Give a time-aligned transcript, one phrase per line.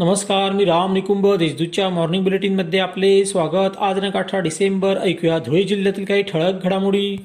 [0.00, 1.26] नमस्कार मी राम निकुंभ.
[1.34, 3.76] देशदूतच्या मॉर्निंग बुलेटिनमध्ये आपले स्वागत.
[3.78, 4.98] आज नक अठरा डिसेंबर.
[4.98, 7.16] ऐकूया धुळे जिल्ह्यातील काही ठळक घडामोडी.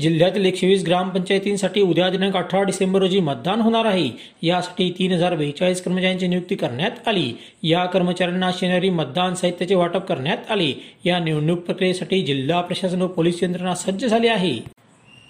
[0.00, 4.10] जिल्ह्यातील एकशे वीस ग्रामपंचायतींसाठी उद्या दिनांक अठरा डिसेंबर रोजी मतदान होणार आहे.
[4.42, 7.32] यासाठी तीन हजार बेचाळीस कर्मचाऱ्यांची नियुक्ती करण्यात आली.
[7.62, 10.72] या कर्मचाऱ्यांना शनिवारी मतदान साहित्याचे वाटप करण्यात आले.
[11.04, 14.81] या निवडणूक प्रक्रियेसाठी जिल्हा प्रशासन व पोलीस यंत्रणा सज्ज झाली आहे.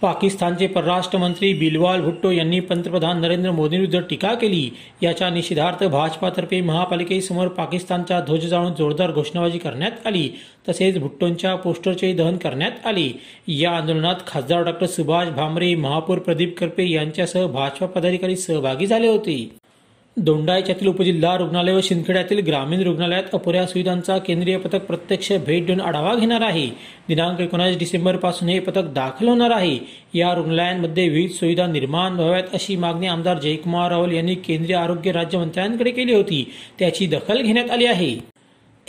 [0.03, 4.69] पाकिस्तानचे परराष्ट्र मंत्री बिलवाल भुट्टो यांनी पंतप्रधान नरेंद्र मोदींविरुद्ध टीका केली
[5.03, 10.29] याच्या निषेधार्थ भाजपातर्फे महापालिकेसमोर पाकिस्तानचा ध्वज जाळून जोरदार घोषणाबाजी करण्यात आली
[10.69, 13.09] तसेच भुट्टोंच्या पोस्टरचे दहन करण्यात आले.
[13.49, 19.62] या आंदोलनात खासदार डॉक्टर सुभाष भामरे महापौर प्रदीप करपे यांच्यासह भाजपा पदाधिकारी सहभागी झाले होते.
[20.17, 25.81] दोंडा याच्यातील उपजिल्हा रुग्णालय व शिंदखेड्यातील ग्रामीण रुग्णालयात अपुऱ्या सुविधांचा केंद्रीय पथक प्रत्यक्ष भेट देऊन
[25.81, 26.67] आढावा घेणार आहे.
[27.09, 29.79] दिनांक एकोणास डिसेंबरपासून हे पथक दाखल होणार आहे.
[30.15, 35.91] या रुग्णालयांमध्ये विविध सुविधा निर्माण व्हाव्यात अशी मागणी आमदार जयकुमार रावल यांनी केंद्रीय आरोग्य राज्यमंत्र्यांकडे
[35.91, 36.45] केली होती.
[36.79, 38.32] त्याची दखल घेण्यात आली आहे.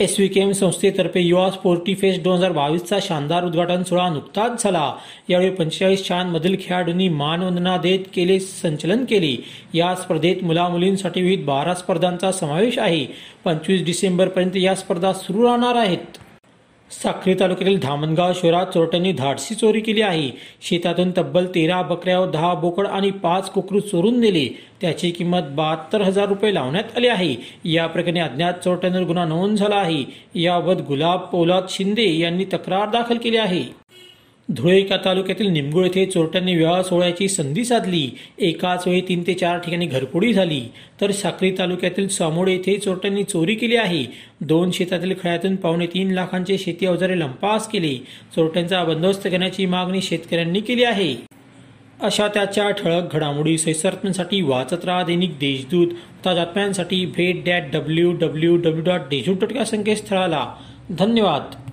[0.00, 4.62] एस व्ही के एम संस्थेतर्फे युवा स्पोर्टी फेस्ट दोन हजार बावीसचा शानदार उद्घाटन सोहळा नुकताच
[4.62, 4.94] झाला.
[5.28, 9.36] यावेळी पंचेचाळीस शाळांमधील खेळाडूंनी मानवंदना देत केले संचलन केले.
[9.74, 13.06] या स्पर्धेत मुला मुलींसाठी विविध बारा स्पर्धांचा समावेश आहे.
[13.44, 16.18] पंचवीस डिसेंबरपर्यंत या स्पर्धा सुरू राहणार आहेत.
[17.02, 20.30] साक्री तालुक्यातील धामणगाव शहरात चोरट्यांनी धाडसी चोरी केली आहे.
[20.62, 24.58] शेतातून तब्बल तेरा बकऱ्या दहा बोकड आणि पाच कोकरू चोरून नेले.
[24.80, 27.36] त्याची किंमत बहात्तर हजार रुपये लावण्यात आली आहे.
[27.64, 30.04] या प्रकरणी अज्ञात चोरट्यांवर गुन्हा नोंद झाला आहे.
[30.34, 33.83] याबाबत गुलाब पोलाद शिंदे यांनी तक्रार दाखल केली आहे.
[34.50, 38.10] धुळे एका तालुक्यातील निमगुळ येथे चोरट्यांनी विवाह सोहळ्याची संधी साधली.
[38.38, 40.60] एकाच वेळी तीन ते चार ठिकाणी घरफोडी झाली.
[41.00, 44.04] तर साक्री तालुक्यातील सामोड येथे चोरट्यांनी चोरी केली आहे.
[44.40, 47.94] दोन शेतातील खळ्यातून पावणे तीन लाखांचे शेती अवजारे लंपास केले.
[48.36, 51.16] चोरट्यांचा बंदोबस्त करण्याची मागणी शेतकऱ्यांनी केली आहे.
[52.02, 55.88] अशा त्याच्या ठळक घडामोडी सैसर्तनासाठी वाचत राहा दैनिक देशदूत.
[56.24, 60.54] ताजात्म्यांसाठी भेट dot W W W dot Deshdoot dot या संकेतस्थळाला.
[60.90, 61.63] धन्यवाद.